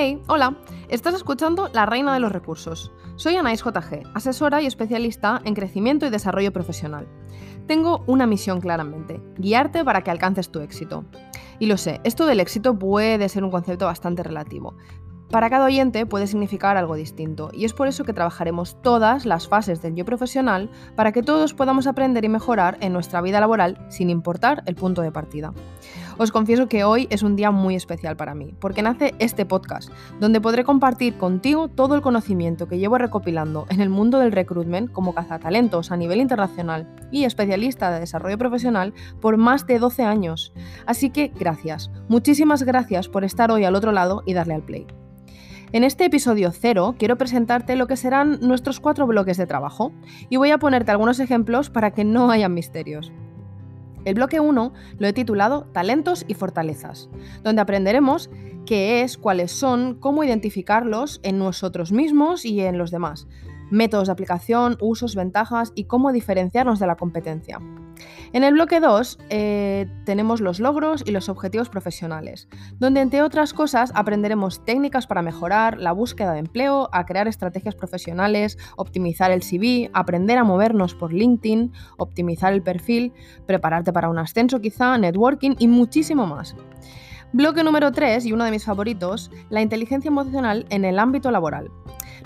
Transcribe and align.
Hey, 0.00 0.22
hola, 0.28 0.56
estás 0.88 1.16
escuchando 1.16 1.70
La 1.74 1.84
Reina 1.84 2.14
de 2.14 2.20
los 2.20 2.30
Recursos. 2.30 2.92
Soy 3.16 3.34
Anais 3.34 3.64
JG, 3.64 4.04
asesora 4.14 4.62
y 4.62 4.66
especialista 4.66 5.40
en 5.44 5.56
crecimiento 5.56 6.06
y 6.06 6.10
desarrollo 6.10 6.52
profesional. 6.52 7.08
Tengo 7.66 8.04
una 8.06 8.24
misión 8.24 8.60
claramente, 8.60 9.20
guiarte 9.38 9.84
para 9.84 10.02
que 10.02 10.12
alcances 10.12 10.52
tu 10.52 10.60
éxito. 10.60 11.04
Y 11.58 11.66
lo 11.66 11.76
sé, 11.76 12.00
esto 12.04 12.26
del 12.26 12.38
éxito 12.38 12.78
puede 12.78 13.28
ser 13.28 13.42
un 13.42 13.50
concepto 13.50 13.86
bastante 13.86 14.22
relativo, 14.22 14.76
para 15.30 15.50
cada 15.50 15.66
oyente 15.66 16.06
puede 16.06 16.26
significar 16.26 16.78
algo 16.78 16.94
distinto 16.94 17.50
y 17.52 17.66
es 17.66 17.74
por 17.74 17.86
eso 17.86 18.04
que 18.04 18.14
trabajaremos 18.14 18.80
todas 18.80 19.26
las 19.26 19.46
fases 19.46 19.82
del 19.82 19.94
yo 19.94 20.06
profesional 20.06 20.70
para 20.96 21.12
que 21.12 21.22
todos 21.22 21.52
podamos 21.52 21.86
aprender 21.86 22.24
y 22.24 22.30
mejorar 22.30 22.78
en 22.80 22.94
nuestra 22.94 23.20
vida 23.20 23.38
laboral 23.38 23.78
sin 23.90 24.08
importar 24.08 24.62
el 24.64 24.74
punto 24.74 25.02
de 25.02 25.12
partida. 25.12 25.52
Os 26.18 26.32
confieso 26.32 26.68
que 26.68 26.82
hoy 26.82 27.06
es 27.10 27.22
un 27.22 27.36
día 27.36 27.52
muy 27.52 27.76
especial 27.76 28.16
para 28.16 28.34
mí, 28.34 28.52
porque 28.58 28.82
nace 28.82 29.14
este 29.20 29.46
podcast, 29.46 29.88
donde 30.18 30.40
podré 30.40 30.64
compartir 30.64 31.16
contigo 31.16 31.68
todo 31.68 31.94
el 31.94 32.02
conocimiento 32.02 32.66
que 32.66 32.78
llevo 32.78 32.98
recopilando 32.98 33.66
en 33.70 33.80
el 33.80 33.88
mundo 33.88 34.18
del 34.18 34.32
recruitment 34.32 34.90
como 34.90 35.14
cazatalentos 35.14 35.92
a 35.92 35.96
nivel 35.96 36.20
internacional 36.20 36.88
y 37.12 37.22
especialista 37.22 37.92
de 37.92 38.00
desarrollo 38.00 38.36
profesional 38.36 38.94
por 39.20 39.36
más 39.36 39.64
de 39.68 39.78
12 39.78 40.02
años. 40.02 40.52
Así 40.86 41.10
que 41.10 41.28
gracias, 41.38 41.88
muchísimas 42.08 42.64
gracias 42.64 43.08
por 43.08 43.22
estar 43.22 43.52
hoy 43.52 43.64
al 43.64 43.76
otro 43.76 43.92
lado 43.92 44.24
y 44.26 44.34
darle 44.34 44.54
al 44.54 44.64
play. 44.64 44.88
En 45.70 45.84
este 45.84 46.06
episodio 46.06 46.50
cero 46.50 46.96
quiero 46.98 47.16
presentarte 47.16 47.76
lo 47.76 47.86
que 47.86 47.96
serán 47.96 48.40
nuestros 48.40 48.80
cuatro 48.80 49.06
bloques 49.06 49.36
de 49.36 49.46
trabajo 49.46 49.92
y 50.28 50.36
voy 50.36 50.50
a 50.50 50.58
ponerte 50.58 50.90
algunos 50.90 51.20
ejemplos 51.20 51.70
para 51.70 51.92
que 51.92 52.02
no 52.02 52.32
hayan 52.32 52.54
misterios. 52.54 53.12
El 54.08 54.14
bloque 54.14 54.40
1 54.40 54.72
lo 54.98 55.06
he 55.06 55.12
titulado 55.12 55.66
Talentos 55.74 56.24
y 56.28 56.32
Fortalezas, 56.32 57.10
donde 57.42 57.60
aprenderemos 57.60 58.30
qué 58.64 59.02
es, 59.02 59.18
cuáles 59.18 59.52
son, 59.52 59.96
cómo 60.00 60.24
identificarlos 60.24 61.20
en 61.22 61.38
nosotros 61.38 61.92
mismos 61.92 62.46
y 62.46 62.62
en 62.62 62.78
los 62.78 62.90
demás, 62.90 63.28
métodos 63.70 64.08
de 64.08 64.12
aplicación, 64.12 64.76
usos, 64.80 65.14
ventajas 65.14 65.72
y 65.74 65.84
cómo 65.84 66.12
diferenciarnos 66.12 66.78
de 66.78 66.86
la 66.86 66.96
competencia. 66.96 67.60
En 68.32 68.44
el 68.44 68.54
bloque 68.54 68.80
2 68.80 69.18
eh, 69.30 69.86
tenemos 70.04 70.40
los 70.40 70.60
logros 70.60 71.02
y 71.06 71.10
los 71.10 71.28
objetivos 71.28 71.68
profesionales, 71.68 72.48
donde 72.78 73.00
entre 73.00 73.22
otras 73.22 73.52
cosas 73.52 73.90
aprenderemos 73.94 74.64
técnicas 74.64 75.06
para 75.06 75.22
mejorar 75.22 75.78
la 75.78 75.92
búsqueda 75.92 76.32
de 76.32 76.40
empleo, 76.40 76.88
a 76.92 77.06
crear 77.06 77.28
estrategias 77.28 77.74
profesionales, 77.74 78.58
optimizar 78.76 79.30
el 79.30 79.42
CV, 79.42 79.90
aprender 79.94 80.38
a 80.38 80.44
movernos 80.44 80.94
por 80.94 81.12
LinkedIn, 81.12 81.72
optimizar 81.96 82.52
el 82.52 82.62
perfil, 82.62 83.12
prepararte 83.46 83.92
para 83.92 84.08
un 84.08 84.18
ascenso 84.18 84.60
quizá, 84.60 84.96
networking 84.98 85.56
y 85.58 85.68
muchísimo 85.68 86.26
más. 86.26 86.54
Bloque 87.32 87.62
número 87.62 87.92
3 87.92 88.24
y 88.24 88.32
uno 88.32 88.44
de 88.44 88.50
mis 88.50 88.64
favoritos, 88.64 89.30
la 89.50 89.60
inteligencia 89.60 90.08
emocional 90.08 90.64
en 90.70 90.86
el 90.86 90.98
ámbito 90.98 91.30
laboral. 91.30 91.70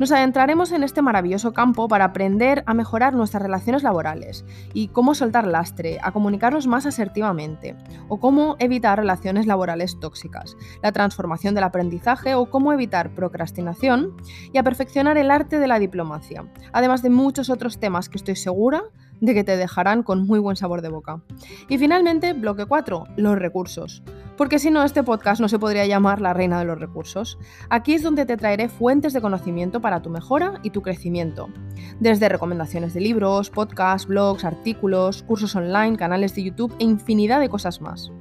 Nos 0.00 0.12
adentraremos 0.12 0.72
en 0.72 0.82
este 0.82 1.02
maravilloso 1.02 1.52
campo 1.52 1.86
para 1.86 2.06
aprender 2.06 2.62
a 2.64 2.72
mejorar 2.72 3.12
nuestras 3.12 3.42
relaciones 3.42 3.82
laborales 3.82 4.46
y 4.72 4.88
cómo 4.88 5.14
soltar 5.14 5.46
lastre, 5.46 5.98
a 6.02 6.10
comunicarnos 6.10 6.66
más 6.66 6.86
asertivamente, 6.86 7.76
o 8.08 8.18
cómo 8.18 8.56
evitar 8.60 8.98
relaciones 8.98 9.46
laborales 9.46 10.00
tóxicas, 10.00 10.56
la 10.82 10.92
transformación 10.92 11.54
del 11.54 11.64
aprendizaje 11.64 12.34
o 12.34 12.48
cómo 12.48 12.72
evitar 12.72 13.14
procrastinación 13.14 14.16
y 14.54 14.56
a 14.56 14.62
perfeccionar 14.62 15.18
el 15.18 15.30
arte 15.30 15.58
de 15.58 15.66
la 15.66 15.78
diplomacia, 15.78 16.46
además 16.72 17.02
de 17.02 17.10
muchos 17.10 17.50
otros 17.50 17.78
temas 17.78 18.08
que 18.08 18.16
estoy 18.16 18.36
segura 18.36 18.84
de 19.20 19.34
que 19.34 19.44
te 19.44 19.58
dejarán 19.58 20.02
con 20.02 20.26
muy 20.26 20.38
buen 20.38 20.56
sabor 20.56 20.80
de 20.80 20.88
boca. 20.88 21.20
Y 21.68 21.76
finalmente, 21.76 22.32
bloque 22.32 22.64
4, 22.64 23.04
los 23.16 23.38
recursos. 23.38 24.02
Porque 24.40 24.58
si 24.58 24.70
no, 24.70 24.82
este 24.84 25.02
podcast 25.02 25.38
no 25.38 25.50
se 25.50 25.58
podría 25.58 25.84
llamar 25.84 26.22
la 26.22 26.32
reina 26.32 26.58
de 26.58 26.64
los 26.64 26.80
recursos. 26.80 27.38
Aquí 27.68 27.92
es 27.92 28.02
donde 28.02 28.24
te 28.24 28.38
traeré 28.38 28.70
fuentes 28.70 29.12
de 29.12 29.20
conocimiento 29.20 29.82
para 29.82 30.00
tu 30.00 30.08
mejora 30.08 30.60
y 30.62 30.70
tu 30.70 30.80
crecimiento. 30.80 31.50
Desde 31.98 32.30
recomendaciones 32.30 32.94
de 32.94 33.00
libros, 33.00 33.50
podcasts, 33.50 34.08
blogs, 34.08 34.46
artículos, 34.46 35.24
cursos 35.24 35.54
online, 35.56 35.98
canales 35.98 36.34
de 36.34 36.44
YouTube 36.44 36.74
e 36.78 36.84
infinidad 36.84 37.38
de 37.38 37.50
cosas 37.50 37.82
más. 37.82 38.12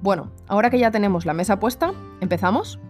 Bueno, 0.00 0.32
ahora 0.48 0.68
que 0.68 0.80
ya 0.80 0.90
tenemos 0.90 1.26
la 1.26 1.32
mesa 1.32 1.60
puesta, 1.60 1.94
¿empezamos? 2.20 2.80